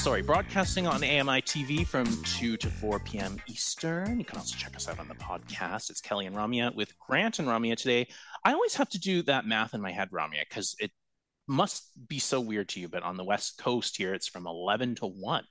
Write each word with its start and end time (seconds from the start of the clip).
Sorry, 0.00 0.22
broadcasting 0.22 0.86
on 0.86 1.04
AMI 1.04 1.42
TV 1.42 1.86
from 1.86 2.06
2 2.24 2.56
to 2.56 2.70
4 2.70 3.00
p.m. 3.00 3.36
Eastern. 3.46 4.18
You 4.18 4.24
can 4.24 4.38
also 4.38 4.56
check 4.56 4.74
us 4.74 4.88
out 4.88 4.98
on 4.98 5.08
the 5.08 5.14
podcast. 5.14 5.90
It's 5.90 6.00
Kelly 6.00 6.24
and 6.24 6.34
Ramya 6.34 6.74
with 6.74 6.98
Grant 6.98 7.38
and 7.38 7.46
Ramya 7.46 7.76
today. 7.76 8.08
I 8.42 8.54
always 8.54 8.74
have 8.76 8.88
to 8.90 8.98
do 8.98 9.20
that 9.24 9.44
math 9.46 9.74
in 9.74 9.82
my 9.82 9.92
head, 9.92 10.10
Ramya, 10.10 10.48
because 10.48 10.74
it 10.78 10.90
must 11.46 11.90
be 12.08 12.18
so 12.18 12.40
weird 12.40 12.70
to 12.70 12.80
you, 12.80 12.88
but 12.88 13.02
on 13.02 13.18
the 13.18 13.24
West 13.24 13.58
Coast 13.58 13.98
here, 13.98 14.14
it's 14.14 14.26
from 14.26 14.46
11 14.46 14.94
to 14.96 15.06
1. 15.06 15.44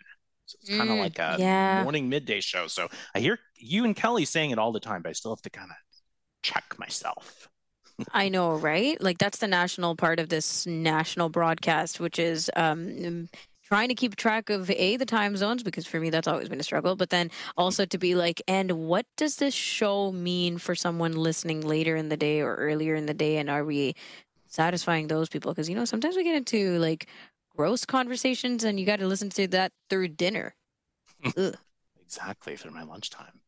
So 0.47 0.57
it's 0.59 0.75
kind 0.75 0.89
of 0.89 0.95
Mm, 0.95 0.99
like 0.99 1.19
a 1.19 1.37
yeah. 1.37 1.83
morning 1.83 2.09
midday 2.09 2.39
show. 2.41 2.65
So 2.65 2.87
I 3.13 3.19
hear 3.19 3.37
you 3.55 3.85
and 3.85 3.95
Kelly 3.95 4.25
saying 4.25 4.49
it 4.49 4.57
all 4.57 4.71
the 4.71 4.79
time, 4.79 5.03
but 5.03 5.09
I 5.09 5.13
still 5.13 5.31
have 5.31 5.43
to 5.43 5.51
kind 5.51 5.69
of 5.69 5.77
check 6.41 6.63
myself. 6.79 7.47
I 8.13 8.29
know, 8.29 8.55
right? 8.55 8.99
Like 8.99 9.19
that's 9.19 9.37
the 9.37 9.47
national 9.47 9.95
part 9.95 10.19
of 10.19 10.29
this 10.29 10.65
national 10.65 11.29
broadcast, 11.29 11.99
which 11.99 12.17
is 12.17 12.49
um, 12.55 13.29
trying 13.69 13.87
to 13.87 13.95
keep 13.95 14.15
track 14.15 14.49
of 14.49 14.69
a 14.71 14.97
the 14.97 15.05
time 15.05 15.37
zones 15.37 15.61
because 15.61 15.85
for 15.85 15.99
me 15.99 16.09
that's 16.09 16.27
always 16.27 16.49
been 16.49 16.59
a 16.59 16.63
struggle. 16.63 16.95
But 16.95 17.11
then 17.11 17.29
also 17.55 17.85
to 17.85 17.97
be 17.97 18.15
like, 18.15 18.41
and 18.47 18.71
what 18.71 19.05
does 19.15 19.35
this 19.35 19.53
show 19.53 20.11
mean 20.11 20.57
for 20.57 20.73
someone 20.73 21.13
listening 21.13 21.61
later 21.61 21.95
in 21.95 22.09
the 22.09 22.17
day 22.17 22.41
or 22.41 22.55
earlier 22.55 22.95
in 22.95 23.05
the 23.05 23.13
day, 23.13 23.37
and 23.37 23.49
are 23.49 23.63
we 23.63 23.93
satisfying 24.47 25.07
those 25.07 25.29
people? 25.29 25.51
Because 25.51 25.69
you 25.69 25.75
know 25.75 25.85
sometimes 25.85 26.15
we 26.15 26.23
get 26.23 26.35
into 26.35 26.79
like 26.79 27.07
gross 27.55 27.85
conversations, 27.85 28.63
and 28.63 28.79
you 28.79 28.85
got 28.85 28.99
to 28.99 29.07
listen 29.07 29.29
to 29.29 29.47
that 29.49 29.71
through 29.89 30.09
dinner. 30.09 30.55
Hmm. 31.23 31.49
Exactly 32.03 32.55
through 32.55 32.71
my 32.71 32.83
lunchtime. 32.83 33.41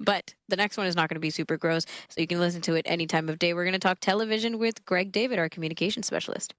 But 0.00 0.34
the 0.48 0.56
next 0.56 0.76
one 0.76 0.86
is 0.86 0.96
not 0.96 1.08
going 1.08 1.16
to 1.16 1.20
be 1.20 1.30
super 1.30 1.56
gross, 1.56 1.84
so 2.08 2.20
you 2.20 2.26
can 2.26 2.40
listen 2.40 2.62
to 2.62 2.74
it 2.74 2.86
any 2.88 3.06
time 3.06 3.28
of 3.28 3.38
day. 3.38 3.54
We're 3.54 3.64
going 3.64 3.74
to 3.74 3.78
talk 3.78 4.00
television 4.00 4.58
with 4.58 4.84
Greg 4.84 5.12
David, 5.12 5.38
our 5.38 5.48
communication 5.48 6.02
specialist. 6.02 6.54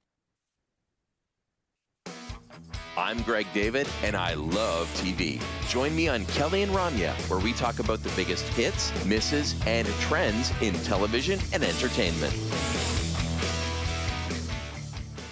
I'm 2.95 3.23
Greg 3.23 3.47
David, 3.55 3.88
and 4.03 4.16
I 4.16 4.36
love 4.36 4.88
TV. 4.94 5.41
Join 5.67 5.95
me 5.95 6.08
on 6.08 6.25
Kelly 6.27 6.61
and 6.61 6.72
Ramya, 6.72 7.11
where 7.27 7.39
we 7.39 7.52
talk 7.53 7.80
about 7.80 8.03
the 8.03 8.11
biggest 8.16 8.47
hits, 8.50 8.94
misses, 9.03 9.55
and 9.66 9.88
trends 10.00 10.52
in 10.61 10.75
television 10.83 11.39
and 11.53 11.63
entertainment. 11.63 12.31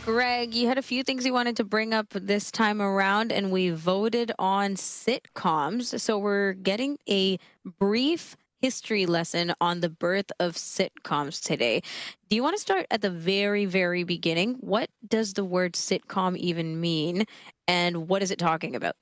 Greg, 0.04 0.56
you 0.56 0.68
had 0.68 0.80
a 0.80 0.82
few 0.82 1.04
things 1.04 1.24
you 1.24 1.34
wanted 1.34 1.56
to 1.58 1.64
bring 1.64 1.94
up 1.94 2.08
this 2.10 2.50
time 2.50 2.82
around, 2.82 3.32
and 3.32 3.52
we 3.52 3.70
voted 3.70 4.32
on 4.40 4.74
sitcoms. 4.74 6.00
So 6.00 6.18
we're 6.18 6.54
getting 6.54 6.98
a 7.08 7.38
brief 7.78 8.36
history 8.62 9.06
lesson 9.06 9.54
on 9.60 9.82
the 9.82 9.90
birth 9.90 10.32
of 10.40 10.56
sitcoms 10.56 11.44
today. 11.44 11.82
Do 12.30 12.36
you 12.36 12.44
want 12.44 12.56
to 12.56 12.62
start 12.62 12.86
at 12.92 13.02
the 13.02 13.10
very, 13.10 13.66
very 13.66 14.04
beginning? 14.04 14.56
What 14.62 14.90
does 15.08 15.34
the 15.34 15.44
word 15.46 15.74
sitcom 15.74 16.38
even 16.38 16.80
mean, 16.80 17.26
and 17.68 18.08
what 18.08 18.22
is 18.22 18.32
it 18.32 18.40
talking 18.40 18.76
about? 18.76 18.96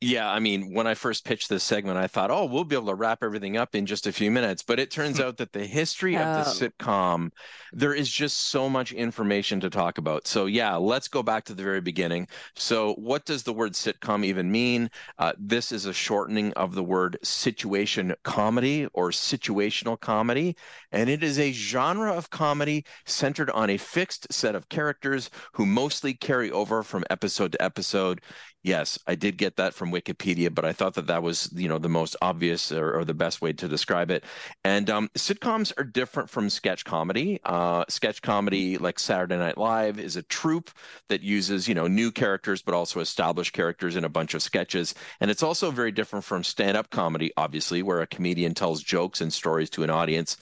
Yeah, 0.00 0.30
I 0.30 0.38
mean, 0.38 0.72
when 0.72 0.86
I 0.86 0.94
first 0.94 1.24
pitched 1.24 1.48
this 1.48 1.64
segment, 1.64 1.98
I 1.98 2.06
thought, 2.06 2.30
oh, 2.30 2.44
we'll 2.44 2.62
be 2.62 2.76
able 2.76 2.86
to 2.86 2.94
wrap 2.94 3.24
everything 3.24 3.56
up 3.56 3.74
in 3.74 3.84
just 3.84 4.06
a 4.06 4.12
few 4.12 4.30
minutes. 4.30 4.62
But 4.62 4.78
it 4.78 4.92
turns 4.92 5.18
out 5.18 5.38
that 5.38 5.52
the 5.52 5.66
history 5.66 6.14
of 6.14 6.22
the 6.22 6.48
Oh. 6.48 6.70
sitcom, 6.70 7.30
there 7.72 7.92
is 7.92 8.08
just 8.08 8.36
so 8.50 8.68
much 8.70 8.92
information 8.92 9.58
to 9.58 9.68
talk 9.70 9.98
about. 9.98 10.28
So, 10.28 10.46
yeah, 10.46 10.76
let's 10.76 11.08
go 11.08 11.24
back 11.24 11.44
to 11.46 11.54
the 11.54 11.64
very 11.64 11.80
beginning. 11.80 12.28
So, 12.54 12.94
what 12.94 13.24
does 13.24 13.42
the 13.42 13.52
word 13.52 13.72
sitcom 13.72 14.24
even 14.24 14.52
mean? 14.52 14.88
Uh, 15.18 15.32
this 15.36 15.72
is 15.72 15.84
a 15.84 15.92
shortening 15.92 16.52
of 16.52 16.76
the 16.76 16.84
word 16.84 17.18
situation 17.24 18.14
comedy 18.22 18.86
or 18.94 19.10
situational 19.10 19.98
comedy. 19.98 20.56
And 20.92 21.10
it 21.10 21.24
is 21.24 21.40
a 21.40 21.50
genre 21.50 22.12
of 22.12 22.30
comedy 22.30 22.84
centered 23.04 23.50
on 23.50 23.68
a 23.68 23.76
fixed 23.78 24.32
set 24.32 24.54
of 24.54 24.68
characters 24.68 25.28
who 25.54 25.66
mostly 25.66 26.14
carry 26.14 26.52
over 26.52 26.84
from 26.84 27.02
episode 27.10 27.50
to 27.50 27.60
episode. 27.62 28.20
Yes, 28.68 28.98
I 29.06 29.14
did 29.14 29.38
get 29.38 29.56
that 29.56 29.72
from 29.72 29.90
Wikipedia, 29.90 30.54
but 30.54 30.66
I 30.66 30.74
thought 30.74 30.92
that 30.96 31.06
that 31.06 31.22
was, 31.22 31.48
you 31.54 31.68
know, 31.68 31.78
the 31.78 31.88
most 31.88 32.16
obvious 32.20 32.70
or, 32.70 32.98
or 32.98 33.02
the 33.06 33.14
best 33.14 33.40
way 33.40 33.54
to 33.54 33.66
describe 33.66 34.10
it. 34.10 34.24
And 34.62 34.90
um, 34.90 35.08
sitcoms 35.16 35.72
are 35.78 35.84
different 35.84 36.28
from 36.28 36.50
sketch 36.50 36.84
comedy. 36.84 37.40
Uh, 37.46 37.86
sketch 37.88 38.20
comedy, 38.20 38.76
like 38.76 38.98
Saturday 38.98 39.38
Night 39.38 39.56
Live, 39.56 39.98
is 39.98 40.16
a 40.16 40.22
troupe 40.22 40.70
that 41.08 41.22
uses, 41.22 41.66
you 41.66 41.74
know, 41.74 41.86
new 41.86 42.12
characters, 42.12 42.60
but 42.60 42.74
also 42.74 43.00
established 43.00 43.54
characters 43.54 43.96
in 43.96 44.04
a 44.04 44.10
bunch 44.10 44.34
of 44.34 44.42
sketches. 44.42 44.94
And 45.18 45.30
it's 45.30 45.42
also 45.42 45.70
very 45.70 45.90
different 45.90 46.26
from 46.26 46.44
stand-up 46.44 46.90
comedy, 46.90 47.32
obviously, 47.38 47.82
where 47.82 48.02
a 48.02 48.06
comedian 48.06 48.52
tells 48.52 48.82
jokes 48.82 49.22
and 49.22 49.32
stories 49.32 49.70
to 49.70 49.82
an 49.82 49.88
audience. 49.88 50.36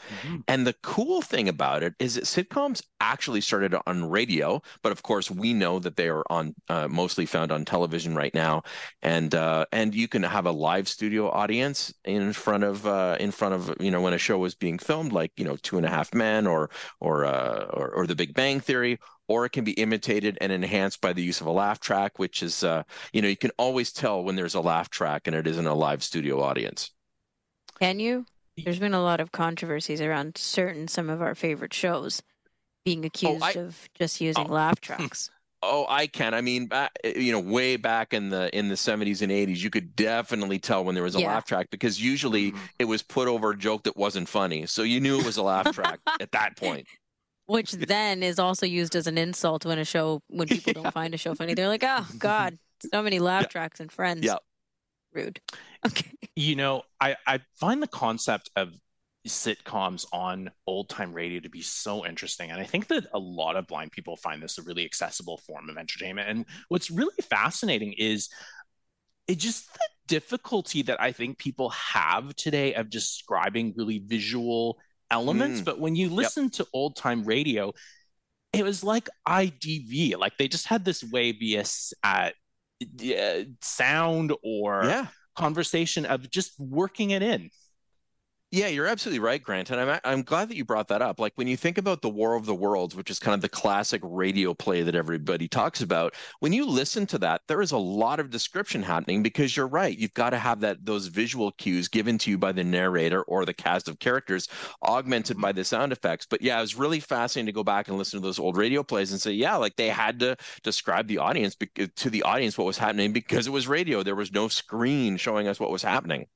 And 0.49 0.67
the 0.67 0.75
cool 0.83 1.23
thing 1.23 1.49
about 1.49 1.85
it 1.85 1.95
is 2.01 2.17
that 2.17 2.25
sitcoms 2.25 2.83
actually 3.01 3.41
started 3.41 3.77
on 3.87 4.11
radio, 4.11 4.63
but 4.83 4.91
of 4.91 5.05
course 5.05 5.31
we 5.31 5.55
know 5.55 5.79
that 5.79 5.95
they 5.95 6.09
are 6.09 6.25
on 6.29 6.57
uh, 6.69 6.89
mostly 6.89 7.25
found 7.25 7.53
on 7.53 7.65
television 7.65 8.16
right 8.17 8.35
now, 8.35 8.63
and 9.03 9.35
uh, 9.35 9.67
and 9.73 9.95
you 9.95 10.09
can 10.09 10.23
have 10.23 10.47
a 10.47 10.51
live 10.53 10.89
studio 10.89 11.31
audience 11.31 11.93
in 12.05 12.33
front 12.33 12.65
of 12.65 12.87
uh, 12.87 13.17
in 13.21 13.31
front 13.31 13.55
of 13.55 13.75
you 13.81 13.91
know 13.91 14.01
when 14.01 14.13
a 14.15 14.19
show 14.19 14.45
is 14.45 14.55
being 14.55 14.79
filmed, 14.79 15.13
like 15.13 15.33
you 15.37 15.45
know 15.45 15.57
Two 15.57 15.77
and 15.77 15.87
a 15.87 15.91
Half 15.91 16.15
Men 16.15 16.47
or 16.47 16.71
or 17.01 17.25
uh, 17.25 17.65
or, 17.73 17.91
or 17.91 18.07
The 18.07 18.17
Big 18.17 18.35
Bang 18.35 18.61
Theory. 18.61 18.99
Or 19.29 19.45
it 19.45 19.51
can 19.51 19.65
be 19.65 19.73
imitated 19.73 20.39
and 20.41 20.53
enhanced 20.53 21.01
by 21.01 21.13
the 21.13 21.21
use 21.21 21.41
of 21.41 21.49
a 21.49 21.51
laugh 21.51 21.81
track, 21.81 22.17
which 22.21 22.45
is, 22.45 22.63
uh, 22.63 22.85
you 23.13 23.21
know, 23.21 23.27
you 23.27 23.37
can 23.37 23.51
always 23.59 23.93
tell 23.93 24.23
when 24.23 24.37
there's 24.37 24.55
a 24.55 24.61
laugh 24.61 24.89
track 24.89 25.27
and 25.27 25.35
it 25.35 25.49
isn't 25.49 25.67
a 25.67 25.75
live 25.75 26.05
studio 26.05 26.41
audience. 26.41 26.93
Can 27.81 27.99
you? 27.99 28.25
There's 28.57 28.79
been 28.79 28.95
a 28.95 29.03
lot 29.03 29.19
of 29.19 29.33
controversies 29.33 30.01
around 30.01 30.39
certain 30.39 30.87
some 30.87 31.11
of 31.11 31.21
our 31.21 31.35
favorite 31.35 31.75
shows 31.75 32.23
being 32.85 33.05
accused 33.05 33.43
I- 33.43 33.53
of 33.55 33.89
just 33.99 34.21
using 34.21 34.47
Oh. 34.49 34.53
laugh 34.53 34.81
tracks. 34.81 35.29
Oh, 35.69 35.87
I 35.89 36.07
can. 36.07 36.35
I 36.35 36.41
mean, 36.41 36.67
back, 36.67 36.93
you 37.05 37.33
know, 37.33 37.41
way 37.41 37.77
back 37.77 38.15
in 38.15 38.31
the 38.31 38.57
in 38.57 38.69
the 38.69 38.77
70s 38.77 39.23
and 39.23 39.33
80s, 39.33 39.63
you 39.63 39.71
could 39.71 39.97
definitely 39.97 40.59
tell 40.59 40.85
when 40.85 40.95
there 40.95 41.05
was 41.05 41.15
a 41.17 41.21
Yeah. 41.21 41.29
laugh 41.35 41.45
track 41.45 41.69
because 41.71 42.01
usually 42.03 42.53
mm-hmm. 42.53 42.65
it 42.79 42.85
was 42.87 43.03
put 43.03 43.29
over 43.29 43.51
a 43.51 43.57
joke 43.59 43.85
that 43.85 43.97
wasn't 43.97 44.29
funny. 44.29 44.67
So 44.67 44.83
you 44.83 45.01
knew 45.01 45.19
it 45.21 45.27
was 45.27 45.37
a 45.37 45.43
laugh 45.43 45.73
track 45.75 46.01
at 46.21 46.33
that 46.33 46.57
point. 46.57 46.87
Which 47.47 47.73
then 47.73 48.23
is 48.23 48.39
also 48.39 48.67
used 48.67 48.97
as 48.97 49.07
an 49.07 49.19
insult 49.19 49.65
when 49.67 49.79
a 49.79 49.85
show 49.85 50.23
when 50.29 50.49
people 50.49 50.73
don't 50.73 50.93
find 50.93 51.15
a 51.15 51.17
show 51.19 51.35
funny. 51.35 51.55
They're 51.55 51.69
like, 51.69 51.85
"Oh 51.85 52.07
God, 52.19 52.59
so 52.93 53.03
many 53.03 53.19
laugh 53.19 53.43
Yeah. 53.45 53.49
tracks 53.49 53.81
and 53.81 53.91
friends." 53.91 54.25
Yeah. 54.25 54.37
rude. 55.13 55.41
Okay, 55.87 56.11
You 56.35 56.57
know, 56.57 56.83
I, 57.01 57.17
I 57.27 57.41
find 57.55 57.83
the 57.83 57.87
concept 57.87 58.51
of 58.57 58.75
sitcoms 59.27 60.07
on 60.13 60.51
old 60.67 60.89
time 60.89 61.13
radio 61.13 61.41
to 61.41 61.49
be 61.49 61.63
so 61.63 62.07
interesting. 62.07 62.51
And 62.51 62.61
I 62.61 62.65
think 62.65 62.89
that 62.89 63.07
a 63.13 63.19
lot 63.19 63.57
of 63.57 63.67
blind 63.67 63.93
people 63.93 64.17
find 64.17 64.43
this 64.43 64.59
a 64.59 64.63
really 64.63 64.85
accessible 64.85 65.39
form 65.39 65.69
of 65.69 65.77
entertainment. 65.77 66.29
And 66.29 66.45
what's 66.69 66.91
really 66.91 67.15
fascinating 67.29 67.95
is 67.99 68.29
it 69.29 69.39
just 69.39 69.73
the 69.73 69.89
difficulty 70.07 70.83
that 70.83 71.01
I 71.01 71.13
think 71.13 71.39
people 71.39 71.71
have 71.71 72.35
today 72.37 72.75
of 72.75 72.91
describing 72.91 73.75
really 73.77 73.99
visual 73.99 74.79
elements. 75.11 75.61
Mm. 75.61 75.65
But 75.65 75.81
when 75.81 75.97
you 75.97 76.09
listen 76.09 76.51
to 76.51 76.67
old 76.73 76.97
time 76.97 77.25
radio, 77.25 77.73
it 78.53 78.63
was 78.65 78.83
like 78.83 79.09
IDV, 79.27 80.17
like 80.17 80.37
they 80.39 80.49
just 80.49 80.67
had 80.67 80.85
this 80.85 81.03
way 81.05 81.33
via 81.33 81.65
uh, 82.05 82.31
sound 83.61 84.33
or 84.43 84.85
Yeah. 84.85 85.07
conversation 85.35 86.07
of 86.07 86.31
just 86.31 86.59
working 86.59 87.11
it 87.11 87.23
in. 87.23 87.51
Yeah, 88.57 88.69
you're 88.69 88.87
absolutely 88.87 89.19
right, 89.19 89.43
Grant. 89.43 89.69
And 89.69 89.79
I'm 89.79 90.01
I'm 90.03 90.23
glad 90.23 90.49
that 90.49 90.57
you 90.57 90.65
brought 90.65 90.89
that 90.89 91.03
up. 91.03 91.21
Like 91.21 91.35
when 91.35 91.47
you 91.47 91.59
think 91.59 91.77
about 91.77 92.01
the 92.01 92.09
War 92.09 92.37
of 92.37 92.47
the 92.47 92.55
Worlds, 92.55 92.97
which 92.97 93.11
is 93.11 93.19
kind 93.19 93.35
of 93.35 93.43
the 93.43 93.51
classic 93.51 94.01
radio 94.03 94.55
play 94.55 94.83
that 94.83 94.95
everybody 94.95 95.47
talks 95.47 95.83
about, 95.83 96.15
when 96.41 96.55
you 96.55 96.65
listen 96.65 97.05
to 97.09 97.19
that, 97.19 97.43
there 97.49 97.61
is 97.61 97.73
a 97.73 97.77
lot 97.77 98.19
of 98.19 98.31
description 98.31 98.83
happening 98.83 99.23
because 99.23 99.55
you're 99.55 99.67
right. 99.67 99.99
You've 99.99 100.15
got 100.15 100.31
to 100.31 100.39
have 100.39 100.61
that 100.61 100.87
those 100.87 101.09
visual 101.09 101.53
cues 101.53 101.89
given 101.89 102.17
to 102.17 102.31
you 102.31 102.39
by 102.39 102.53
the 102.53 102.65
narrator 102.65 103.25
or 103.25 103.45
the 103.45 103.53
cast 103.53 103.89
of 103.89 103.99
characters, 103.99 104.49
augmented 104.83 105.37
mm-hmm. 105.37 105.43
by 105.43 105.53
the 105.53 105.63
sound 105.63 105.93
effects. 105.93 106.25
But 106.25 106.41
yeah, 106.41 106.57
it 106.57 106.63
was 106.63 106.77
really 106.77 107.01
fascinating 107.01 107.49
to 107.49 107.53
go 107.53 107.63
back 107.63 107.89
and 107.89 107.99
listen 107.99 108.23
to 108.23 108.27
those 108.27 108.39
old 108.39 108.57
radio 108.57 108.83
plays 108.83 109.13
and 109.13 109.21
say, 109.21 109.33
yeah, 109.33 109.57
like 109.57 109.77
they 109.77 109.91
had 109.91 110.19
to 110.21 110.35
describe 110.63 111.09
the 111.09 111.19
audience 111.19 111.57
to 111.97 112.09
the 112.09 112.23
audience 112.23 112.57
what 112.57 112.67
was 112.67 112.79
happening 112.79 113.13
because 113.13 113.47
it 113.47 113.53
was 113.53 113.69
radio. 113.69 114.03
There 114.03 114.15
was 114.15 114.33
no 114.33 114.49
screen 114.49 115.19
showing 115.19 115.47
us 115.47 115.61
what 115.61 115.71
was 115.71 115.83
happening. 115.83 116.27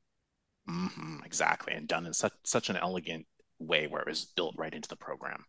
Mhm, 0.68 1.24
exactly, 1.24 1.72
and 1.74 1.88
done 1.88 2.06
in 2.06 2.14
such 2.14 2.32
such 2.44 2.70
an 2.70 2.76
elegant 2.76 3.26
way 3.58 3.86
where 3.86 4.02
it 4.02 4.08
was 4.08 4.24
built 4.24 4.54
right 4.56 4.74
into 4.74 4.88
the 4.88 4.96
program. 4.96 5.44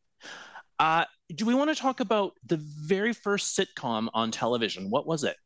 Uh, 0.79 1.05
do 1.35 1.45
we 1.45 1.55
want 1.55 1.69
to 1.69 1.75
talk 1.75 1.99
about 1.99 2.33
the 2.45 2.57
very 2.57 3.13
first 3.13 3.57
sitcom 3.57 4.09
on 4.13 4.31
television? 4.31 4.89
What 4.89 5.07
was 5.07 5.23
it? 5.23 5.37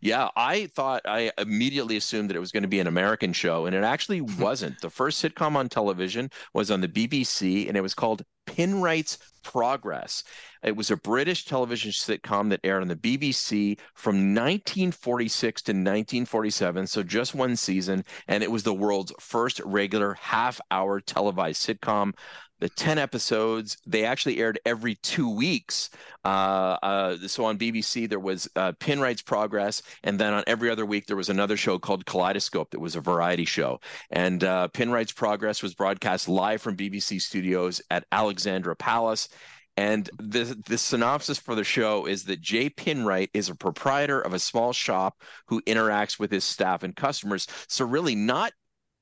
Yeah, 0.00 0.28
I 0.36 0.66
thought 0.66 1.02
I 1.04 1.32
immediately 1.38 1.96
assumed 1.96 2.30
that 2.30 2.36
it 2.36 2.40
was 2.40 2.52
going 2.52 2.62
to 2.62 2.68
be 2.68 2.80
an 2.80 2.86
American 2.86 3.32
show, 3.32 3.66
and 3.66 3.74
it 3.74 3.84
actually 3.84 4.20
wasn't. 4.38 4.80
The 4.80 4.90
first 4.90 5.22
sitcom 5.22 5.56
on 5.56 5.68
television 5.68 6.30
was 6.54 6.70
on 6.70 6.80
the 6.80 6.88
BBC, 6.88 7.68
and 7.68 7.76
it 7.76 7.82
was 7.82 7.94
called 7.94 8.22
Pinwright's 8.46 9.18
Progress. 9.42 10.24
It 10.62 10.76
was 10.76 10.90
a 10.90 10.96
British 10.96 11.44
television 11.44 11.90
sitcom 11.92 12.50
that 12.50 12.60
aired 12.64 12.82
on 12.82 12.88
the 12.88 12.96
BBC 12.96 13.78
from 13.94 14.34
1946 14.34 15.62
to 15.62 15.72
1947, 15.72 16.86
so 16.86 17.02
just 17.02 17.34
one 17.34 17.56
season, 17.56 18.04
and 18.26 18.42
it 18.42 18.50
was 18.50 18.62
the 18.62 18.74
world's 18.74 19.12
first 19.20 19.60
regular 19.64 20.14
half 20.14 20.60
hour 20.70 21.00
televised 21.00 21.66
sitcom 21.66 22.14
the 22.60 22.68
10 22.68 22.98
episodes 22.98 23.76
they 23.86 24.04
actually 24.04 24.38
aired 24.38 24.58
every 24.64 24.96
two 24.96 25.30
weeks. 25.30 25.90
Uh, 26.24 26.76
uh, 26.82 27.16
so 27.26 27.44
on 27.44 27.58
bbc 27.58 28.08
there 28.08 28.20
was 28.20 28.48
uh, 28.56 28.72
pinwright's 28.80 29.22
progress 29.22 29.82
and 30.04 30.18
then 30.18 30.32
on 30.34 30.44
every 30.46 30.68
other 30.70 30.84
week 30.84 31.06
there 31.06 31.16
was 31.16 31.28
another 31.28 31.56
show 31.56 31.78
called 31.78 32.04
kaleidoscope 32.04 32.70
that 32.70 32.80
was 32.80 32.96
a 32.96 33.00
variety 33.00 33.44
show. 33.44 33.80
And 34.10 34.42
uh, 34.44 34.68
pinwright's 34.68 35.12
progress 35.12 35.62
was 35.62 35.74
broadcast 35.74 36.28
live 36.28 36.60
from 36.60 36.76
bbc 36.76 37.20
studios 37.20 37.80
at 37.90 38.04
alexandra 38.12 38.76
palace. 38.76 39.28
And 39.78 40.10
the 40.18 40.60
the 40.66 40.76
synopsis 40.76 41.38
for 41.38 41.54
the 41.54 41.62
show 41.62 42.06
is 42.06 42.24
that 42.24 42.40
Jay 42.40 42.68
Pinwright 42.68 43.30
is 43.32 43.48
a 43.48 43.54
proprietor 43.54 44.20
of 44.20 44.34
a 44.34 44.40
small 44.40 44.72
shop 44.72 45.22
who 45.46 45.62
interacts 45.62 46.18
with 46.18 46.32
his 46.32 46.42
staff 46.42 46.82
and 46.82 46.96
customers. 46.96 47.46
So 47.68 47.84
really 47.84 48.16
not 48.16 48.50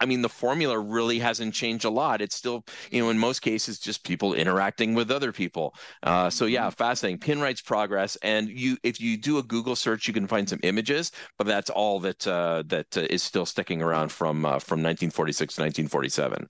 I 0.00 0.06
mean, 0.06 0.22
the 0.22 0.28
formula 0.28 0.78
really 0.78 1.18
hasn't 1.18 1.54
changed 1.54 1.84
a 1.84 1.90
lot. 1.90 2.20
It's 2.20 2.36
still, 2.36 2.64
you 2.90 3.02
know, 3.02 3.10
in 3.10 3.18
most 3.18 3.40
cases, 3.40 3.78
just 3.78 4.04
people 4.04 4.34
interacting 4.34 4.94
with 4.94 5.10
other 5.10 5.32
people. 5.32 5.74
Uh, 6.02 6.28
so 6.28 6.46
yeah, 6.46 6.66
mm-hmm. 6.66 6.70
fascinating. 6.70 7.18
Pinwright's 7.18 7.62
progress, 7.62 8.16
and 8.16 8.48
you, 8.48 8.76
if 8.82 9.00
you 9.00 9.16
do 9.16 9.38
a 9.38 9.42
Google 9.42 9.76
search, 9.76 10.06
you 10.06 10.14
can 10.14 10.26
find 10.26 10.48
some 10.48 10.60
images, 10.62 11.12
but 11.38 11.46
that's 11.46 11.70
all 11.70 12.00
that 12.00 12.26
uh, 12.26 12.62
that 12.66 12.96
uh, 12.96 13.06
is 13.08 13.22
still 13.22 13.46
sticking 13.46 13.82
around 13.82 14.12
from 14.12 14.44
uh, 14.44 14.58
from 14.58 14.82
1946 14.82 15.54
to 15.54 15.60
1947. 15.62 16.48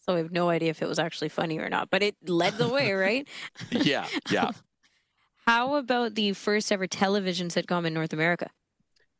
So 0.00 0.14
we 0.14 0.20
have 0.20 0.32
no 0.32 0.48
idea 0.48 0.70
if 0.70 0.82
it 0.82 0.88
was 0.88 1.00
actually 1.00 1.28
funny 1.28 1.58
or 1.58 1.68
not, 1.68 1.90
but 1.90 2.02
it 2.02 2.14
led 2.26 2.58
the 2.58 2.68
way, 2.68 2.92
right? 2.92 3.28
yeah, 3.70 4.06
yeah. 4.30 4.50
How 5.46 5.76
about 5.76 6.14
the 6.14 6.32
first 6.32 6.72
ever 6.72 6.86
television 6.86 7.48
sitcom 7.48 7.86
in 7.86 7.94
North 7.94 8.12
America? 8.12 8.50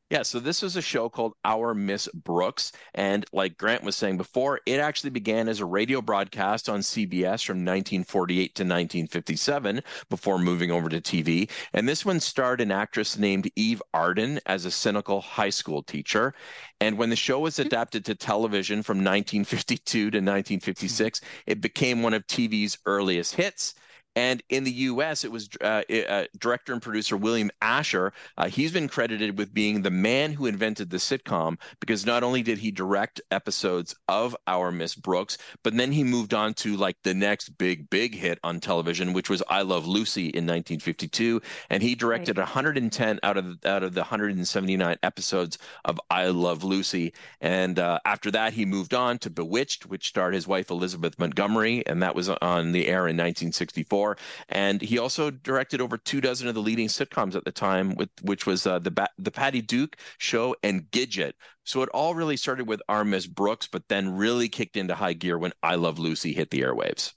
Yeah, 0.08 0.22
so 0.22 0.38
this 0.38 0.62
was 0.62 0.76
a 0.76 0.82
show 0.82 1.08
called 1.08 1.34
Our 1.44 1.74
Miss 1.74 2.08
Brooks. 2.14 2.70
And 2.94 3.24
like 3.32 3.58
Grant 3.58 3.82
was 3.82 3.96
saying 3.96 4.18
before, 4.18 4.60
it 4.64 4.78
actually 4.78 5.10
began 5.10 5.48
as 5.48 5.58
a 5.58 5.64
radio 5.64 6.00
broadcast 6.00 6.68
on 6.68 6.78
CBS 6.78 7.44
from 7.44 7.64
1948 7.64 8.54
to 8.54 8.62
1957 8.62 9.80
before 10.08 10.38
moving 10.38 10.70
over 10.70 10.88
to 10.88 11.00
TV. 11.00 11.50
And 11.72 11.88
this 11.88 12.04
one 12.04 12.20
starred 12.20 12.60
an 12.60 12.70
actress 12.70 13.18
named 13.18 13.50
Eve 13.56 13.82
Arden 13.92 14.38
as 14.46 14.64
a 14.64 14.70
cynical 14.70 15.20
high 15.20 15.50
school 15.50 15.82
teacher. 15.82 16.34
And 16.80 16.98
when 16.98 17.10
the 17.10 17.16
show 17.16 17.40
was 17.40 17.56
hmm. 17.56 17.62
adapted 17.62 18.04
to 18.04 18.14
television 18.14 18.84
from 18.84 18.98
1952 18.98 19.98
to 19.98 20.18
1956, 20.18 21.20
it 21.46 21.60
became 21.60 22.04
one 22.04 22.14
of 22.14 22.24
TV's 22.28 22.78
earliest 22.86 23.34
hits. 23.34 23.74
And 24.16 24.42
in 24.48 24.64
the 24.64 24.72
U.S., 24.72 25.24
it 25.24 25.30
was 25.30 25.50
uh, 25.60 25.82
uh, 26.08 26.24
director 26.38 26.72
and 26.72 26.80
producer 26.80 27.18
William 27.18 27.50
Asher. 27.60 28.14
Uh, 28.38 28.48
he's 28.48 28.72
been 28.72 28.88
credited 28.88 29.36
with 29.36 29.52
being 29.52 29.82
the 29.82 29.90
man 29.90 30.32
who 30.32 30.46
invented 30.46 30.88
the 30.88 30.96
sitcom 30.96 31.58
because 31.80 32.06
not 32.06 32.22
only 32.22 32.42
did 32.42 32.58
he 32.58 32.70
direct 32.70 33.20
episodes 33.30 33.94
of 34.08 34.34
Our 34.46 34.72
Miss 34.72 34.94
Brooks, 34.94 35.36
but 35.62 35.76
then 35.76 35.92
he 35.92 36.02
moved 36.02 36.32
on 36.32 36.54
to 36.54 36.76
like 36.76 36.96
the 37.02 37.12
next 37.12 37.50
big, 37.58 37.90
big 37.90 38.14
hit 38.14 38.38
on 38.42 38.58
television, 38.58 39.12
which 39.12 39.28
was 39.28 39.42
I 39.50 39.60
Love 39.62 39.86
Lucy 39.86 40.28
in 40.28 40.46
1952, 40.46 41.42
and 41.68 41.82
he 41.82 41.94
directed 41.94 42.38
right. 42.38 42.44
110 42.44 43.20
out 43.22 43.36
of 43.36 43.58
out 43.66 43.82
of 43.82 43.92
the 43.92 44.00
179 44.00 44.96
episodes 45.02 45.58
of 45.84 46.00
I 46.10 46.28
Love 46.28 46.64
Lucy. 46.64 47.12
And 47.42 47.78
uh, 47.78 47.98
after 48.06 48.30
that, 48.30 48.54
he 48.54 48.64
moved 48.64 48.94
on 48.94 49.18
to 49.18 49.30
Bewitched, 49.30 49.84
which 49.86 50.08
starred 50.08 50.32
his 50.32 50.48
wife 50.48 50.70
Elizabeth 50.70 51.18
Montgomery, 51.18 51.86
and 51.86 52.02
that 52.02 52.14
was 52.14 52.30
on 52.30 52.72
the 52.72 52.86
air 52.86 53.08
in 53.08 53.16
1964. 53.16 54.05
And 54.48 54.80
he 54.80 54.98
also 54.98 55.30
directed 55.30 55.80
over 55.80 55.96
two 55.96 56.20
dozen 56.20 56.48
of 56.48 56.54
the 56.54 56.60
leading 56.62 56.88
sitcoms 56.88 57.34
at 57.34 57.44
the 57.44 57.52
time, 57.52 57.94
with, 57.94 58.10
which 58.22 58.46
was 58.46 58.66
uh, 58.66 58.78
the 58.78 58.90
ba- 58.90 59.10
the 59.18 59.30
Patty 59.30 59.62
Duke 59.62 59.96
Show 60.18 60.54
and 60.62 60.82
Gidget. 60.90 61.32
So 61.64 61.82
it 61.82 61.88
all 61.90 62.14
really 62.14 62.36
started 62.36 62.68
with 62.68 62.80
Our 62.88 63.04
Miss 63.04 63.26
Brooks, 63.26 63.66
but 63.66 63.82
then 63.88 64.16
really 64.16 64.48
kicked 64.48 64.76
into 64.76 64.94
high 64.94 65.14
gear 65.14 65.38
when 65.38 65.52
I 65.62 65.74
Love 65.74 65.98
Lucy 65.98 66.32
hit 66.32 66.50
the 66.50 66.62
airwaves. 66.62 67.12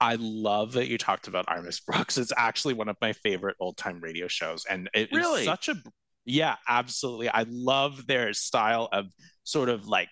I 0.00 0.16
love 0.20 0.72
that 0.72 0.88
you 0.88 0.98
talked 0.98 1.28
about 1.28 1.46
Our 1.48 1.62
Miss 1.62 1.80
Brooks. 1.80 2.18
It's 2.18 2.32
actually 2.36 2.74
one 2.74 2.88
of 2.88 2.96
my 3.00 3.12
favorite 3.12 3.56
old 3.58 3.76
time 3.76 4.00
radio 4.00 4.28
shows, 4.28 4.64
and 4.68 4.90
it 4.94 5.10
really? 5.12 5.44
such 5.44 5.68
a 5.68 5.76
yeah, 6.26 6.56
absolutely. 6.68 7.28
I 7.28 7.44
love 7.48 8.06
their 8.06 8.32
style 8.32 8.88
of 8.92 9.06
sort 9.44 9.68
of 9.68 9.86
like 9.86 10.08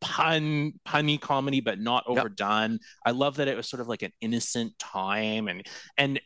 pun 0.00 0.72
punny 0.86 1.20
comedy 1.20 1.60
but 1.60 1.78
not 1.78 2.04
overdone 2.06 2.72
yep. 2.72 2.80
i 3.04 3.10
love 3.10 3.36
that 3.36 3.48
it 3.48 3.56
was 3.56 3.68
sort 3.68 3.80
of 3.80 3.88
like 3.88 4.02
an 4.02 4.12
innocent 4.20 4.76
time 4.78 5.48
and 5.48 5.66
and 5.98 6.20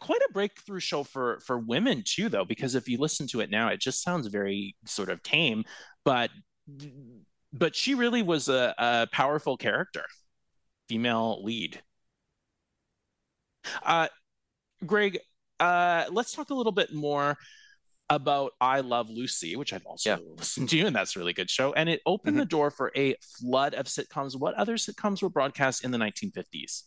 quite 0.00 0.20
a 0.28 0.32
breakthrough 0.32 0.80
show 0.80 1.04
for 1.04 1.40
for 1.40 1.58
women 1.58 2.02
too 2.04 2.28
though 2.28 2.44
because 2.44 2.74
if 2.74 2.88
you 2.88 2.96
listen 2.98 3.26
to 3.26 3.40
it 3.40 3.50
now 3.50 3.68
it 3.68 3.80
just 3.80 4.02
sounds 4.02 4.26
very 4.28 4.74
sort 4.86 5.10
of 5.10 5.22
tame 5.22 5.64
but 6.04 6.30
but 7.52 7.76
she 7.76 7.94
really 7.94 8.22
was 8.22 8.48
a, 8.48 8.74
a 8.78 9.06
powerful 9.12 9.56
character 9.56 10.04
female 10.88 11.42
lead 11.44 11.82
uh 13.84 14.08
greg 14.86 15.18
uh 15.60 16.04
let's 16.10 16.32
talk 16.32 16.50
a 16.50 16.54
little 16.54 16.72
bit 16.72 16.94
more 16.94 17.36
about 18.10 18.52
I 18.60 18.80
Love 18.80 19.08
Lucy, 19.10 19.56
which 19.56 19.72
I've 19.72 19.86
also 19.86 20.10
yeah. 20.10 20.16
listened 20.36 20.68
to, 20.70 20.80
and 20.80 20.94
that's 20.94 21.16
a 21.16 21.18
really 21.18 21.32
good 21.32 21.50
show. 21.50 21.72
And 21.72 21.88
it 21.88 22.00
opened 22.06 22.34
mm-hmm. 22.34 22.40
the 22.40 22.46
door 22.46 22.70
for 22.70 22.92
a 22.96 23.16
flood 23.20 23.74
of 23.74 23.86
sitcoms. 23.86 24.38
What 24.38 24.54
other 24.54 24.76
sitcoms 24.76 25.22
were 25.22 25.30
broadcast 25.30 25.84
in 25.84 25.90
the 25.90 25.98
1950s? 25.98 26.82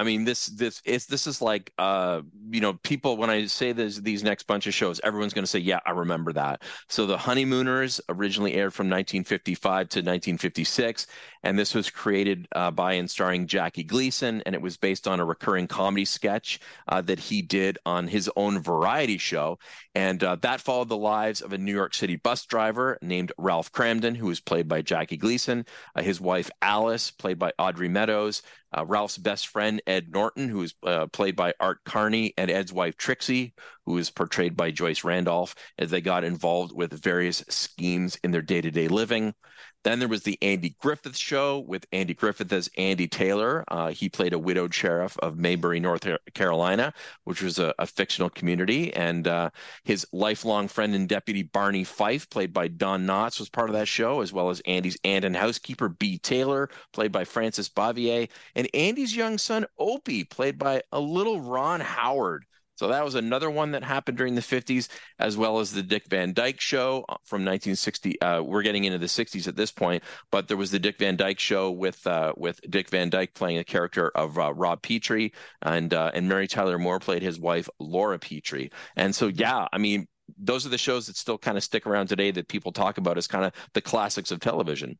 I 0.00 0.02
mean, 0.02 0.24
this 0.24 0.46
this 0.46 0.80
is 0.86 1.04
this 1.04 1.26
is 1.26 1.42
like 1.42 1.74
uh, 1.76 2.22
you 2.50 2.62
know, 2.62 2.72
people 2.72 3.18
when 3.18 3.28
I 3.28 3.44
say 3.44 3.72
this 3.72 3.98
these 3.98 4.24
next 4.24 4.46
bunch 4.46 4.66
of 4.66 4.72
shows, 4.72 4.98
everyone's 5.04 5.34
to 5.34 5.46
say, 5.46 5.58
"Yeah, 5.58 5.80
I 5.84 5.90
remember 5.90 6.32
that." 6.32 6.62
So 6.88 7.04
the 7.04 7.18
Honeymooners 7.18 8.00
originally 8.08 8.54
aired 8.54 8.72
from 8.72 8.86
1955 8.86 9.90
to 9.90 9.98
1956, 9.98 11.06
and 11.42 11.58
this 11.58 11.74
was 11.74 11.90
created 11.90 12.48
uh, 12.52 12.70
by 12.70 12.94
and 12.94 13.10
starring 13.10 13.46
Jackie 13.46 13.84
Gleason, 13.84 14.42
and 14.46 14.54
it 14.54 14.62
was 14.62 14.78
based 14.78 15.06
on 15.06 15.20
a 15.20 15.24
recurring 15.24 15.66
comedy 15.66 16.06
sketch 16.06 16.60
uh, 16.88 17.02
that 17.02 17.18
he 17.18 17.42
did 17.42 17.76
on 17.84 18.08
his 18.08 18.30
own 18.36 18.58
variety 18.58 19.18
show, 19.18 19.58
and 19.94 20.24
uh, 20.24 20.36
that 20.36 20.62
followed 20.62 20.88
the 20.88 20.96
lives 20.96 21.42
of 21.42 21.52
a 21.52 21.58
New 21.58 21.74
York 21.74 21.92
City 21.92 22.16
bus 22.16 22.46
driver 22.46 22.96
named 23.02 23.32
Ralph 23.36 23.70
Kramden, 23.70 24.16
who 24.16 24.28
was 24.28 24.40
played 24.40 24.66
by 24.66 24.80
Jackie 24.80 25.18
Gleason, 25.18 25.66
uh, 25.94 26.00
his 26.00 26.22
wife 26.22 26.50
Alice, 26.62 27.10
played 27.10 27.38
by 27.38 27.52
Audrey 27.58 27.90
Meadows, 27.90 28.40
Ralph's 28.86 29.18
best 29.18 29.48
friend 29.48 29.82
Ed 29.86 30.10
Norton, 30.12 30.48
who 30.48 30.62
is 30.62 30.74
uh, 30.84 31.06
played 31.08 31.36
by 31.36 31.54
Art 31.58 31.80
Carney, 31.84 32.34
and 32.36 32.50
Ed's 32.50 32.72
wife 32.72 32.96
Trixie, 32.96 33.54
who 33.90 33.98
is 33.98 34.08
portrayed 34.08 34.56
by 34.56 34.70
Joyce 34.70 35.02
Randolph, 35.02 35.56
as 35.76 35.90
they 35.90 36.00
got 36.00 36.22
involved 36.22 36.72
with 36.72 36.92
various 36.92 37.44
schemes 37.48 38.16
in 38.22 38.30
their 38.30 38.40
day 38.40 38.60
to 38.60 38.70
day 38.70 38.86
living. 38.86 39.34
Then 39.82 39.98
there 39.98 40.08
was 40.08 40.22
the 40.22 40.38
Andy 40.42 40.76
Griffith 40.78 41.16
Show 41.16 41.58
with 41.58 41.86
Andy 41.90 42.14
Griffith 42.14 42.52
as 42.52 42.70
Andy 42.76 43.08
Taylor. 43.08 43.64
Uh, 43.66 43.88
he 43.88 44.08
played 44.08 44.32
a 44.32 44.38
widowed 44.38 44.72
sheriff 44.72 45.18
of 45.18 45.38
Mayberry, 45.38 45.80
North 45.80 46.06
Carolina, 46.34 46.92
which 47.24 47.42
was 47.42 47.58
a, 47.58 47.74
a 47.80 47.86
fictional 47.86 48.30
community. 48.30 48.94
And 48.94 49.26
uh, 49.26 49.50
his 49.82 50.06
lifelong 50.12 50.68
friend 50.68 50.94
and 50.94 51.08
deputy 51.08 51.42
Barney 51.42 51.82
Fife, 51.82 52.28
played 52.30 52.52
by 52.52 52.68
Don 52.68 53.06
Knotts, 53.06 53.40
was 53.40 53.48
part 53.48 53.70
of 53.70 53.74
that 53.74 53.88
show, 53.88 54.20
as 54.20 54.32
well 54.32 54.50
as 54.50 54.60
Andy's 54.66 54.98
aunt 55.02 55.24
and 55.24 55.34
housekeeper 55.34 55.88
Bee 55.88 56.18
Taylor, 56.18 56.68
played 56.92 57.10
by 57.10 57.24
Frances 57.24 57.68
Bavier, 57.68 58.28
and 58.54 58.68
Andy's 58.72 59.16
young 59.16 59.36
son 59.38 59.66
Opie, 59.78 60.24
played 60.24 60.58
by 60.58 60.82
a 60.92 61.00
little 61.00 61.40
Ron 61.40 61.80
Howard. 61.80 62.44
So 62.80 62.88
that 62.88 63.04
was 63.04 63.14
another 63.14 63.50
one 63.50 63.72
that 63.72 63.84
happened 63.84 64.16
during 64.16 64.34
the 64.34 64.40
50s, 64.40 64.88
as 65.18 65.36
well 65.36 65.58
as 65.58 65.70
the 65.70 65.82
Dick 65.82 66.06
Van 66.08 66.32
Dyke 66.32 66.62
Show 66.62 67.04
uh, 67.10 67.16
from 67.26 67.44
1960. 67.44 68.18
Uh, 68.22 68.40
we're 68.40 68.62
getting 68.62 68.84
into 68.84 68.96
the 68.96 69.04
60s 69.04 69.46
at 69.46 69.54
this 69.54 69.70
point, 69.70 70.02
but 70.30 70.48
there 70.48 70.56
was 70.56 70.70
the 70.70 70.78
Dick 70.78 70.96
Van 70.98 71.14
Dyke 71.14 71.38
Show 71.38 71.72
with 71.72 72.06
uh, 72.06 72.32
with 72.38 72.58
Dick 72.70 72.88
Van 72.88 73.10
Dyke 73.10 73.34
playing 73.34 73.58
the 73.58 73.64
character 73.64 74.08
of 74.14 74.38
uh, 74.38 74.54
Rob 74.54 74.80
Petrie, 74.80 75.34
and 75.60 75.92
uh, 75.92 76.10
and 76.14 76.26
Mary 76.26 76.48
Tyler 76.48 76.78
Moore 76.78 77.00
played 77.00 77.20
his 77.20 77.38
wife 77.38 77.68
Laura 77.78 78.18
Petrie. 78.18 78.70
And 78.96 79.14
so, 79.14 79.26
yeah, 79.26 79.68
I 79.70 79.76
mean, 79.76 80.06
those 80.38 80.64
are 80.64 80.70
the 80.70 80.78
shows 80.78 81.06
that 81.08 81.18
still 81.18 81.36
kind 81.36 81.58
of 81.58 81.62
stick 81.62 81.86
around 81.86 82.06
today 82.06 82.30
that 82.30 82.48
people 82.48 82.72
talk 82.72 82.96
about 82.96 83.18
as 83.18 83.26
kind 83.26 83.44
of 83.44 83.52
the 83.74 83.82
classics 83.82 84.30
of 84.30 84.40
television. 84.40 84.98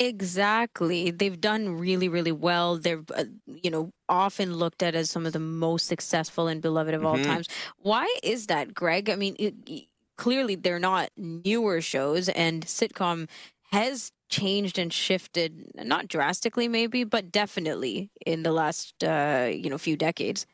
Exactly. 0.00 1.10
They've 1.10 1.40
done 1.40 1.78
really, 1.78 2.08
really 2.08 2.32
well. 2.32 2.76
They're, 2.78 3.02
uh, 3.14 3.24
you 3.46 3.70
know, 3.70 3.90
often 4.08 4.54
looked 4.54 4.82
at 4.82 4.94
as 4.94 5.10
some 5.10 5.24
of 5.24 5.32
the 5.32 5.38
most 5.38 5.86
successful 5.86 6.48
and 6.48 6.60
beloved 6.60 6.94
of 6.94 7.02
mm-hmm. 7.02 7.06
all 7.06 7.18
times. 7.18 7.48
Why 7.78 8.12
is 8.22 8.48
that, 8.48 8.74
Greg? 8.74 9.08
I 9.08 9.16
mean, 9.16 9.36
it, 9.38 9.54
it, 9.66 9.84
clearly 10.16 10.56
they're 10.56 10.80
not 10.80 11.10
newer 11.16 11.80
shows, 11.80 12.28
and 12.28 12.66
sitcom 12.66 13.28
has 13.70 14.10
changed 14.28 14.78
and 14.78 14.92
shifted, 14.92 15.70
not 15.76 16.08
drastically, 16.08 16.66
maybe, 16.66 17.04
but 17.04 17.30
definitely 17.30 18.10
in 18.26 18.42
the 18.42 18.52
last, 18.52 19.02
uh, 19.04 19.48
you 19.52 19.70
know, 19.70 19.78
few 19.78 19.96
decades. 19.96 20.44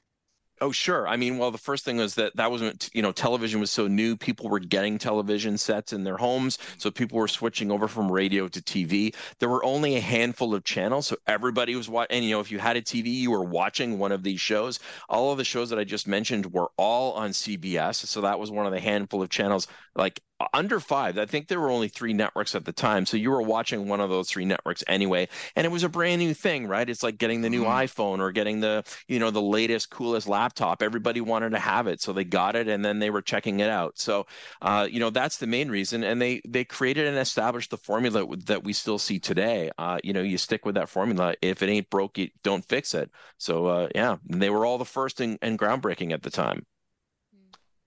Oh, 0.62 0.73
sure. 0.73 1.09
I 1.09 1.17
mean, 1.17 1.38
well, 1.38 1.50
the 1.50 1.57
first 1.57 1.87
thing 1.87 1.97
was 1.97 2.14
that 2.17 2.37
that 2.37 2.50
wasn't, 2.50 2.90
you 2.93 3.00
know, 3.00 3.12
television 3.12 3.61
was 3.61 3.71
so 3.71 3.87
new. 3.87 4.14
People 4.14 4.50
were 4.50 4.59
getting 4.59 4.99
television 4.99 5.57
sets 5.57 5.95
in 5.95 6.05
their 6.05 6.19
homes. 6.19 6.59
So 6.76 6.90
people 6.90 7.17
were 7.17 7.29
switching 7.29 7.71
over 7.71 7.88
from 7.88 8.12
radio 8.12 8.47
to 8.47 8.61
TV. 8.61 9.14
There 9.38 9.49
were 9.49 9.64
only 9.64 9.97
a 9.97 10.00
handful 10.00 10.55
of 10.55 10.64
channels. 10.64 11.07
So 11.07 11.17
everybody 11.26 11.75
was 11.76 11.88
watching. 11.88 12.17
And, 12.17 12.25
you 12.26 12.33
know, 12.33 12.40
if 12.40 12.52
you 12.52 12.59
had 12.59 12.76
a 12.76 12.83
TV, 12.83 13.07
you 13.07 13.31
were 13.31 13.43
watching 13.43 13.99
one 13.99 14.12
of 14.12 14.23
these 14.23 14.40
shows. 14.40 14.81
All 15.09 15.33
of 15.33 15.38
the 15.38 15.45
shows 15.45 15.71
that 15.71 15.79
I 15.79 15.85
just 15.85 16.07
mentioned 16.07 16.52
were 16.52 16.71
all 16.76 17.14
on 17.14 17.31
CBS. 17.31 17.95
So 18.07 18.21
that 18.21 18.38
was 18.38 18.50
one 18.50 18.67
of 18.67 18.73
the 18.73 18.81
handful 18.81 19.23
of 19.23 19.31
channels. 19.31 19.67
Like 19.95 20.21
under 20.53 20.81
five. 20.81 21.19
I 21.19 21.27
think 21.27 21.49
there 21.49 21.61
were 21.61 21.71
only 21.71 21.89
three 21.89 22.13
networks 22.13 22.55
at 22.55 22.65
the 22.65 22.73
time. 22.73 23.07
So 23.07 23.17
you 23.17 23.31
were 23.31 23.43
watching 23.43 23.89
one 23.89 24.01
of 24.01 24.11
those 24.11 24.31
three 24.31 24.45
networks 24.45 24.83
anyway. 24.89 25.29
And 25.57 25.65
it 25.65 25.71
was 25.71 25.85
a 25.85 25.89
brand 25.89 26.21
new 26.21 26.35
thing, 26.35 26.67
right? 26.67 26.89
It's 26.89 27.03
like 27.03 27.19
getting 27.19 27.43
the 27.43 27.51
new 27.51 27.65
mm-hmm. 27.65 27.71
iPhone 27.71 28.21
or 28.21 28.33
getting 28.33 28.61
the, 28.61 28.85
you 29.09 29.19
know, 29.19 29.31
the 29.31 29.43
latest, 29.43 29.91
coolest 29.91 30.29
laptop. 30.29 30.83
Everybody 30.83 31.21
wanted 31.21 31.51
to 31.51 31.59
have 31.59 31.87
it. 31.87 32.01
So 32.01 32.13
they 32.13 32.25
got 32.25 32.57
it 32.57 32.69
and 32.69 32.85
then 32.85 32.99
they 32.99 33.11
were 33.11 33.23
checking 33.23 33.61
it 33.61 33.71
out. 33.71 33.99
So, 33.99 34.27
uh, 34.63 34.89
you 34.91 35.01
know, 35.01 35.11
that's 35.11 35.39
the 35.39 35.47
main 35.47 35.71
reason. 35.71 36.03
And 36.03 36.21
they, 36.21 36.41
they 36.47 36.65
created 36.65 37.07
and 37.07 37.19
established 37.19 37.71
the 37.71 37.77
formula 37.77 38.27
that 38.47 38.65
we 38.65 38.73
still 38.73 38.99
see 38.99 39.19
today. 39.19 39.71
Uh, 39.79 39.99
you 40.03 40.13
know, 40.13 40.23
you 40.23 40.39
stick 40.39 40.65
with 40.65 40.75
that 40.77 40.89
formula. 40.89 41.35
If 41.43 41.63
it 41.63 41.69
ain't 41.69 41.91
broke, 41.91 42.19
you 42.19 42.29
don't 42.43 42.65
fix 42.65 42.95
it. 42.95 43.11
So, 43.39 43.67
uh, 43.67 43.89
yeah, 43.95 44.17
they 44.25 44.51
were 44.51 44.65
all 44.65 44.79
the 44.79 44.85
first 44.85 45.21
and, 45.21 45.39
and 45.43 45.59
groundbreaking 45.59 46.13
at 46.13 46.23
the 46.23 46.31
time 46.31 46.65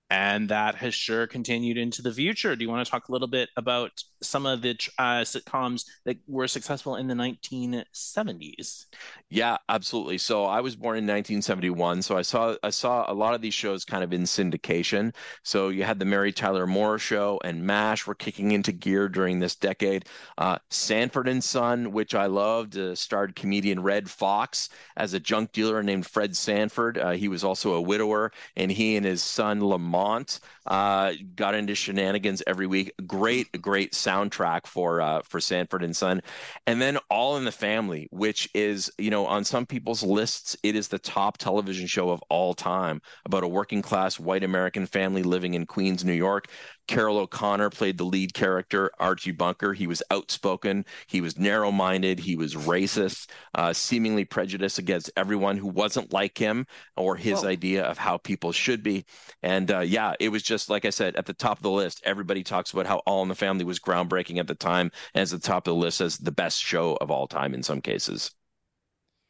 and 0.10 0.50
that 0.50 0.76
has 0.76 0.94
sure 0.94 1.28
continued 1.28 1.78
into 1.78 2.02
the 2.02 2.14
future. 2.14 2.56
Do 2.56 2.64
you 2.64 2.70
want 2.70 2.86
to 2.86 2.92
talk 2.92 3.10
a 3.10 3.12
little 3.12 3.28
bit 3.28 3.50
about 3.58 4.04
some 4.24 4.46
of 4.46 4.62
the 4.62 4.72
uh, 4.98 5.22
sitcoms 5.22 5.86
that 6.06 6.18
were 6.28 6.48
successful 6.48 6.96
in 6.96 7.08
the 7.08 7.14
1970s? 7.14 8.86
Yeah, 9.30 9.58
absolutely. 9.70 10.18
So 10.18 10.46
I 10.46 10.62
was 10.62 10.76
born 10.76 10.98
in 10.98 11.04
1971, 11.06 12.02
so 12.02 12.18
I 12.18 12.22
saw 12.22 12.56
I 12.64 12.70
saw 12.70 13.12
a 13.12 13.14
lot 13.14 13.34
of 13.34 13.42
these 13.42 13.54
shows 13.54 13.86
kind 13.86 14.04
of 14.04 14.14
in 14.14 14.24
syndication. 14.24 15.14
So 15.44 15.70
you 15.70 15.84
had 15.84 16.00
the 16.00 16.06
Mary 16.06 16.32
Tyler 16.32 16.68
Moore 16.68 17.00
Show 17.00 17.40
and 17.44 17.64
MASH 17.64 18.06
were 18.08 18.16
kicking 18.16 18.52
into 18.52 18.72
gear 18.72 19.10
during 19.10 19.40
this 19.40 19.56
decade. 19.56 20.06
Uh, 20.38 20.58
Sanford 20.70 21.28
and 21.28 21.44
Son, 21.44 21.92
which 21.92 22.16
I 22.16 22.28
loved, 22.28 22.78
uh, 22.78 22.96
starred 22.96 23.36
comedian 23.36 23.82
Redd 23.82 24.10
Foxx 24.10 24.70
as 24.98 25.14
a 25.14 25.20
junk 25.20 25.52
dealer 25.52 25.84
named 25.84 26.06
Fred 26.06 26.36
Sanford. 26.36 26.98
Uh, 26.98 27.12
he 27.12 27.28
was 27.28 27.44
also 27.44 27.74
a 27.74 27.82
widower, 27.82 28.32
and 28.56 28.72
he 28.72 28.96
and 28.96 29.06
his 29.06 29.22
son 29.22 29.64
Lamont 29.64 30.40
uh, 30.66 31.14
got 31.36 31.56
into 31.56 31.76
shenanigans 31.76 32.42
every 32.48 32.68
week. 32.68 32.94
Great, 33.06 33.62
great 33.62 33.94
soundtrack 34.14 34.68
for 34.68 35.02
uh, 35.02 35.22
for 35.24 35.40
Sanford 35.40 35.84
and 35.84 35.96
Son, 35.96 36.22
and 36.68 36.82
then 36.82 36.98
All 37.10 37.38
in 37.38 37.46
the 37.46 37.52
Family, 37.52 38.08
which 38.12 38.50
is 38.54 38.92
you 38.98 39.10
know 39.10 39.26
on 39.26 39.44
some 39.44 39.66
people's 39.66 40.04
lists, 40.04 40.56
it 40.64 40.76
is 40.76 40.88
the 40.88 41.00
top 41.00 41.38
television 41.38 41.88
show 41.88 42.10
of 42.10 42.22
all 42.30 42.54
time 42.54 43.02
about 43.26 43.44
a 43.44 43.48
working 43.48 43.82
class 43.82 44.20
white 44.20 44.44
American 44.44 44.86
family 44.86 45.24
living 45.24 45.54
in 45.54 45.66
Queens, 45.66 46.04
New 46.06 46.14
York. 46.14 46.48
Carroll 46.88 47.18
O'Connor 47.18 47.70
played 47.70 47.98
the 47.98 48.04
lead 48.04 48.34
character, 48.34 48.92
Archie 49.00 49.32
Bunker. 49.32 49.74
He 49.74 49.88
was 49.88 50.04
outspoken, 50.12 50.86
he 51.08 51.22
was 51.22 51.38
narrow 51.38 51.72
minded, 51.72 52.20
he 52.20 52.36
was 52.36 52.56
racist, 52.56 53.30
uh, 53.56 53.74
seemingly 53.74 54.26
prejudiced 54.26 54.80
against 54.80 55.12
everyone 55.16 55.58
who 55.58 55.68
wasn't 55.68 56.14
like 56.14 56.38
him 56.38 56.68
or 56.98 57.16
his 57.16 57.42
Whoa. 57.42 57.50
idea 57.50 57.84
of 57.84 57.98
how 57.98 58.18
people 58.18 58.52
should 58.52 58.84
be. 58.84 59.06
And 59.42 59.72
uh, 59.72 59.80
yeah, 59.80 60.14
it 60.20 60.30
was 60.30 60.44
just 60.44 60.70
like 60.70 60.86
I 60.86 60.90
said 60.90 61.16
at 61.16 61.26
the 61.26 61.34
top 61.34 61.58
of 61.58 61.64
the 61.64 61.72
list. 61.72 62.02
Everybody 62.04 62.44
talks 62.44 62.72
about 62.72 62.86
how 62.86 62.98
All 63.06 63.24
in 63.24 63.30
the 63.30 63.36
Family 63.36 63.66
was 63.66 63.80
groundbreaking 63.80 64.40
at 64.40 64.48
the 64.48 64.56
time, 64.56 64.92
and 65.14 65.22
as 65.22 65.32
the 65.32 65.40
top 65.40 65.68
of 65.68 65.74
the 65.74 65.80
list 65.80 66.02
as 66.02 66.18
the 66.18 66.32
best 66.32 66.60
show 66.62 66.96
of 66.96 67.12
all 67.12 67.28
time 67.28 67.54
in 67.54 67.64
some 67.64 67.82
cases. 67.82 68.32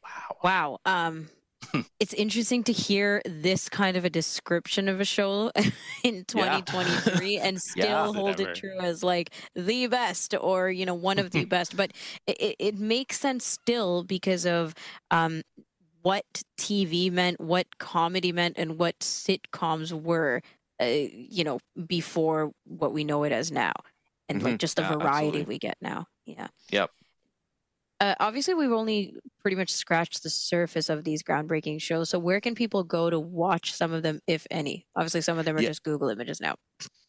Wow. 0.02 0.36
Wow. 0.42 0.78
Um, 0.84 1.28
it's 2.00 2.12
interesting 2.14 2.62
to 2.64 2.72
hear 2.72 3.22
this 3.24 3.68
kind 3.68 3.96
of 3.96 4.04
a 4.04 4.10
description 4.10 4.88
of 4.88 5.00
a 5.00 5.04
show 5.04 5.50
in 6.04 6.24
2023 6.24 7.34
yeah. 7.34 7.40
and 7.46 7.60
still 7.60 7.84
yeah, 7.84 8.12
hold 8.12 8.40
it 8.40 8.54
true 8.54 8.78
as 8.80 9.02
like 9.02 9.30
the 9.54 9.86
best 9.86 10.34
or 10.40 10.70
you 10.70 10.86
know 10.86 10.94
one 10.94 11.18
of 11.18 11.30
the 11.30 11.44
best 11.44 11.76
but 11.76 11.92
it, 12.26 12.56
it 12.58 12.78
makes 12.78 13.18
sense 13.18 13.44
still 13.44 14.02
because 14.04 14.46
of 14.46 14.74
um, 15.10 15.42
what 16.02 16.24
tv 16.58 17.10
meant 17.10 17.40
what 17.40 17.78
comedy 17.78 18.32
meant 18.32 18.54
and 18.58 18.78
what 18.78 18.98
sitcoms 19.00 19.92
were 19.92 20.40
uh, 20.80 20.84
you 20.84 21.44
know 21.44 21.58
before 21.86 22.52
what 22.64 22.92
we 22.92 23.04
know 23.04 23.24
it 23.24 23.32
as 23.32 23.50
now 23.50 23.72
and 24.28 24.38
mm-hmm. 24.38 24.48
like 24.48 24.58
just 24.58 24.76
the 24.76 24.82
yeah, 24.82 24.92
variety 24.92 25.26
absolutely. 25.28 25.44
we 25.44 25.58
get 25.58 25.76
now 25.80 26.06
yeah 26.26 26.48
yep 26.70 26.90
uh, 28.00 28.14
obviously, 28.20 28.54
we've 28.54 28.72
only 28.72 29.14
pretty 29.44 29.56
much 29.56 29.70
scratched 29.70 30.22
the 30.22 30.30
surface 30.30 30.88
of 30.88 31.04
these 31.04 31.22
groundbreaking 31.22 31.80
shows. 31.80 32.08
So, 32.08 32.18
where 32.18 32.40
can 32.40 32.54
people 32.54 32.82
go 32.82 33.10
to 33.10 33.20
watch 33.20 33.74
some 33.74 33.92
of 33.92 34.02
them, 34.02 34.20
if 34.26 34.46
any? 34.50 34.86
Obviously, 34.96 35.20
some 35.20 35.38
of 35.38 35.44
them 35.44 35.54
are 35.56 35.60
yeah. 35.60 35.68
just 35.68 35.82
Google 35.82 36.08
images 36.08 36.40
now. 36.40 36.54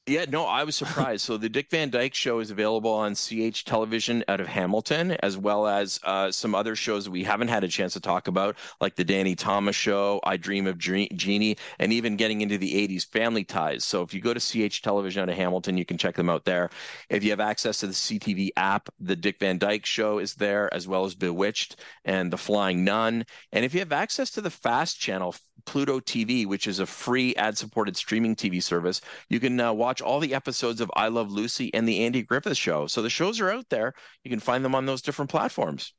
Yeah, 0.07 0.25
no, 0.29 0.45
I 0.45 0.65
was 0.65 0.75
surprised. 0.75 1.25
so 1.25 1.35
the 1.35 1.49
Dick 1.49 1.71
Van 1.71 1.89
Dyke 1.89 2.13
Show 2.13 2.39
is 2.39 2.51
available 2.51 2.91
on 2.91 3.15
CH 3.15 3.65
Television 3.65 4.23
out 4.27 4.39
of 4.39 4.45
Hamilton, 4.45 5.13
as 5.23 5.35
well 5.35 5.65
as 5.65 5.99
uh, 6.03 6.31
some 6.31 6.53
other 6.53 6.75
shows 6.75 7.09
we 7.09 7.23
haven't 7.23 7.47
had 7.47 7.63
a 7.63 7.67
chance 7.67 7.93
to 7.93 7.99
talk 7.99 8.27
about, 8.27 8.55
like 8.79 8.95
the 8.95 9.03
Danny 9.03 9.33
Thomas 9.33 9.75
Show, 9.75 10.19
I 10.23 10.37
Dream 10.37 10.67
of 10.67 10.77
Jeannie, 10.77 11.57
and 11.79 11.91
even 11.91 12.17
getting 12.17 12.41
into 12.41 12.59
the 12.59 12.87
'80s 12.87 13.07
Family 13.07 13.43
Ties. 13.43 13.83
So 13.83 14.03
if 14.03 14.13
you 14.13 14.21
go 14.21 14.35
to 14.35 14.39
CH 14.39 14.83
Television 14.83 15.23
out 15.23 15.29
of 15.29 15.37
Hamilton, 15.37 15.75
you 15.75 15.85
can 15.85 15.97
check 15.97 16.15
them 16.15 16.29
out 16.29 16.45
there. 16.45 16.69
If 17.09 17.23
you 17.23 17.31
have 17.31 17.39
access 17.39 17.79
to 17.79 17.87
the 17.87 17.93
CTV 17.93 18.49
app, 18.57 18.89
the 18.99 19.15
Dick 19.15 19.39
Van 19.39 19.57
Dyke 19.57 19.87
Show 19.87 20.19
is 20.19 20.35
there, 20.35 20.71
as 20.71 20.87
well 20.87 21.05
as 21.05 21.15
Bewitched 21.15 21.77
and 22.03 22.31
The 22.31 22.37
Flying 22.37 22.83
Nun. 22.83 23.25
And 23.51 23.65
if 23.65 23.73
you 23.73 23.79
have 23.79 23.91
access 23.91 24.29
to 24.31 24.41
the 24.41 24.51
Fast 24.51 24.99
Channel, 24.99 25.33
Pluto 25.65 25.99
TV, 25.99 26.45
which 26.45 26.67
is 26.67 26.79
a 26.79 26.85
free 26.85 27.35
ad-supported 27.35 27.97
streaming 27.97 28.35
TV 28.35 28.61
service, 28.61 29.01
you 29.29 29.39
can 29.39 29.59
uh, 29.59 29.73
watch 29.73 29.94
watch 29.95 30.01
all 30.05 30.19
the 30.19 30.33
episodes 30.33 30.81
of 30.81 30.91
I 30.95 31.07
Love 31.07 31.31
Lucy 31.31 31.73
and 31.73 31.87
the 31.87 32.03
Andy 32.03 32.21
Griffith 32.21 32.57
Show. 32.57 32.87
So 32.87 33.01
the 33.01 33.09
shows 33.09 33.39
are 33.39 33.51
out 33.51 33.69
there. 33.69 33.93
You 34.23 34.29
can 34.29 34.39
find 34.39 34.63
them 34.65 34.75
on 34.75 34.85
those 34.85 35.01
different 35.01 35.31
platforms. 35.31 35.93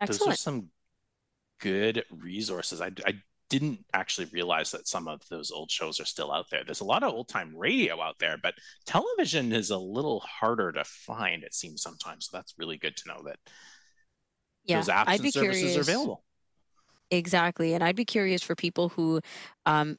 Excellent. 0.00 0.20
Those 0.20 0.34
are 0.34 0.36
some 0.36 0.68
good 1.60 2.04
resources. 2.10 2.80
I, 2.80 2.92
I 3.04 3.14
didn't 3.50 3.84
actually 3.92 4.28
realize 4.32 4.70
that 4.70 4.86
some 4.86 5.08
of 5.08 5.22
those 5.28 5.50
old 5.50 5.70
shows 5.70 5.98
are 5.98 6.04
still 6.04 6.32
out 6.32 6.46
there. 6.50 6.62
There's 6.64 6.82
a 6.82 6.84
lot 6.84 7.02
of 7.02 7.12
old 7.12 7.28
time 7.28 7.56
radio 7.56 8.00
out 8.00 8.18
there, 8.20 8.36
but 8.40 8.54
television 8.86 9.52
is 9.52 9.70
a 9.70 9.78
little 9.78 10.20
harder 10.20 10.70
to 10.70 10.84
find, 10.84 11.42
it 11.42 11.54
seems 11.54 11.82
sometimes. 11.82 12.28
So 12.30 12.36
that's 12.36 12.54
really 12.58 12.76
good 12.76 12.96
to 12.98 13.08
know 13.08 13.22
that 13.24 13.38
yeah, 14.66 14.76
those 14.76 14.88
apps 14.88 15.04
I'd 15.08 15.20
and 15.20 15.32
services 15.32 15.62
curious. 15.62 15.76
are 15.76 15.80
available. 15.80 16.22
Exactly. 17.10 17.74
And 17.74 17.82
I'd 17.82 17.96
be 17.96 18.04
curious 18.04 18.42
for 18.42 18.54
people 18.54 18.90
who 18.90 19.20
um, 19.64 19.96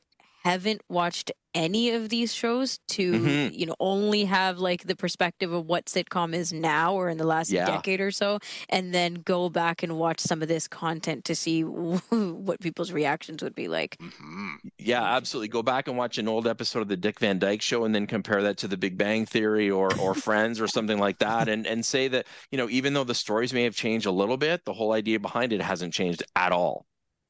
haven't 0.49 0.81
watched 0.89 1.31
any 1.55 1.89
of 1.91 2.09
these 2.09 2.33
shows 2.33 2.79
to 2.87 3.11
mm-hmm. 3.11 3.53
you 3.53 3.65
know 3.65 3.75
only 3.79 4.23
have 4.23 4.59
like 4.59 4.83
the 4.83 4.95
perspective 4.95 5.51
of 5.51 5.65
what 5.65 5.85
sitcom 5.85 6.33
is 6.33 6.53
now 6.53 6.93
or 6.93 7.09
in 7.09 7.17
the 7.17 7.25
last 7.25 7.51
yeah. 7.51 7.65
decade 7.65 7.99
or 7.99 8.11
so 8.11 8.37
and 8.69 8.93
then 8.93 9.15
go 9.15 9.49
back 9.49 9.81
and 9.81 9.97
watch 9.97 10.19
some 10.19 10.43
of 10.43 10.47
this 10.47 10.67
content 10.67 11.25
to 11.25 11.33
see 11.33 11.61
what 12.09 12.59
people's 12.59 12.91
reactions 12.91 13.41
would 13.41 13.55
be 13.55 13.67
like 13.67 13.97
mm-hmm. 13.97 14.53
yeah 14.77 15.03
absolutely 15.03 15.47
go 15.47 15.63
back 15.63 15.87
and 15.87 15.97
watch 15.97 16.19
an 16.19 16.27
old 16.27 16.47
episode 16.47 16.81
of 16.81 16.87
the 16.87 16.97
dick 16.97 17.19
van 17.19 17.39
dyke 17.39 17.61
show 17.61 17.83
and 17.83 17.95
then 17.95 18.05
compare 18.05 18.43
that 18.43 18.57
to 18.57 18.67
the 18.67 18.77
big 18.77 18.97
bang 18.97 19.25
theory 19.25 19.71
or 19.71 19.89
or 19.99 20.13
friends 20.29 20.61
or 20.61 20.67
something 20.67 20.99
like 20.99 21.17
that 21.17 21.49
and 21.49 21.65
and 21.65 21.83
say 21.83 22.07
that 22.07 22.27
you 22.51 22.57
know 22.57 22.69
even 22.69 22.93
though 22.93 23.03
the 23.03 23.15
stories 23.15 23.53
may 23.53 23.63
have 23.63 23.75
changed 23.75 24.05
a 24.05 24.11
little 24.11 24.37
bit 24.37 24.63
the 24.65 24.73
whole 24.73 24.91
idea 24.91 25.19
behind 25.19 25.51
it 25.51 25.61
hasn't 25.61 25.93
changed 25.93 26.21
at 26.35 26.51
all 26.51 26.85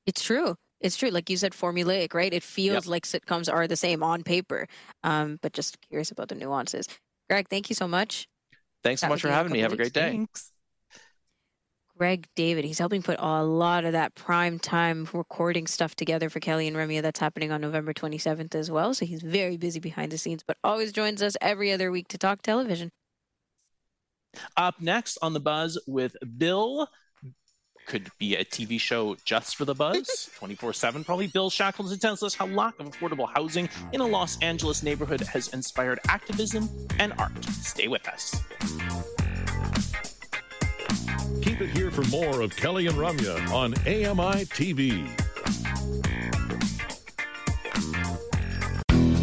it's 0.06 0.22
true 0.22 0.56
it's 0.80 0.98
true. 0.98 1.10
Like 1.10 1.30
you 1.30 1.38
said, 1.38 1.54
formulaic, 1.54 2.14
right? 2.14 2.34
It 2.34 2.44
feels 2.44 2.86
yep. 2.86 2.88
like 2.88 3.06
sitcoms 3.06 3.52
are 3.52 3.68
the 3.68 3.76
same 3.76 4.04
on 4.04 4.24
paper, 4.24 4.68
um, 5.04 5.40
but 5.42 5.54
just 5.54 5.80
curious 5.82 6.12
about 6.12 6.30
the 6.30 6.36
nuances. 6.36 6.88
Greg, 7.30 7.48
thank 7.50 7.70
you 7.70 7.76
so 7.76 7.88
much. 7.88 8.28
Thanks 8.84 9.02
so 9.02 9.08
much 9.08 9.22
for 9.22 9.30
having 9.30 9.52
me. 9.52 9.60
Have 9.60 9.74
a 9.74 9.78
great 9.78 9.94
day. 9.94 10.12
Thanks. 10.12 10.52
Greg 11.98 12.28
David, 12.34 12.64
he's 12.64 12.80
helping 12.80 13.02
put 13.02 13.18
a 13.20 13.44
lot 13.44 13.84
of 13.84 13.92
that 13.92 14.16
prime 14.16 14.58
time 14.58 15.06
recording 15.12 15.68
stuff 15.68 15.96
together 15.96 16.30
for 16.30 16.40
Kelly 16.40 16.66
and 16.66 16.78
Ramya. 16.78 17.02
That's 17.02 17.20
happening 17.20 17.52
on 17.52 17.60
November 17.60 17.94
27th 17.94 18.56
as 18.56 18.72
well. 18.72 18.94
So 18.94 19.06
he's 19.06 19.22
very 19.22 19.58
busy 19.58 19.82
behind 19.82 20.14
the 20.14 20.18
scenes, 20.18 20.42
but 20.48 20.56
always 20.64 20.94
joins 20.94 21.22
us 21.22 21.36
every 21.42 21.74
other 21.74 21.92
week 21.92 22.08
to 22.10 22.18
talk 22.18 22.42
television. 22.42 22.90
Up 24.56 24.80
next 24.80 25.18
on 25.22 25.34
the 25.34 25.42
buzz 25.42 25.78
with 25.88 26.16
Bill 26.38 26.88
could 27.90 28.12
be 28.20 28.36
a 28.36 28.46
TV 28.46 28.80
show 28.80 29.18
just 29.26 29.56
for 29.56 29.66
the 29.66 29.74
buzz, 29.74 30.30
24 30.38 30.74
7 30.74 31.04
probably. 31.04 31.28
Bill 31.28 31.50
Shackleton 31.50 31.98
tells 31.98 32.24
us 32.24 32.36
how 32.36 32.46
lack 32.46 32.80
of 32.80 32.86
affordable 32.86 33.28
housing 33.28 33.68
in 33.92 34.00
a 34.00 34.08
Los 34.08 34.40
Angeles 34.42 34.84
neighborhood 34.84 35.22
has 35.22 35.50
inspired 35.50 36.00
activism 36.08 36.70
and 37.00 37.14
art. 37.18 37.44
Stay 37.46 37.88
with 37.88 38.08
us. 38.08 38.42
Keep 41.42 41.62
it 41.62 41.70
here 41.72 41.90
for 41.90 42.04
more 42.04 42.42
of 42.42 42.56
Kelly 42.56 42.86
and 42.86 42.96
Ramya 42.96 43.52
on 43.52 43.74
AMI 43.74 44.46
TV. 44.46 45.10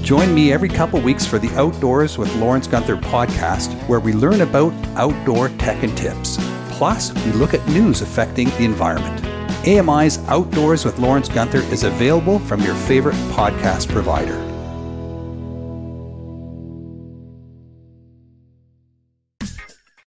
Join 0.03 0.35
me 0.35 0.53
every 0.53 0.69
couple 0.69 1.01
weeks 1.01 1.25
for 1.25 1.39
the 1.39 1.51
Outdoors 1.51 2.19
with 2.19 2.35
Lawrence 2.37 2.67
Gunther 2.67 2.97
podcast, 2.97 3.73
where 3.89 4.01
we 4.01 4.13
learn 4.13 4.41
about 4.41 4.73
outdoor 4.97 5.49
tech 5.51 5.83
and 5.83 5.97
tips. 5.97 6.46
Plus, 6.76 7.11
we 7.25 7.33
look 7.33 7.54
at 7.54 7.66
news 7.68 8.02
affecting 8.02 8.50
the 8.50 8.64
environment. 8.64 9.25
AMI's 9.66 10.18
Outdoors 10.28 10.85
with 10.85 10.99
Lawrence 10.99 11.26
Gunther 11.26 11.62
is 11.73 11.85
available 11.85 12.38
from 12.38 12.61
your 12.61 12.75
favorite 12.75 13.16
podcast 13.33 13.88
provider. 13.88 14.46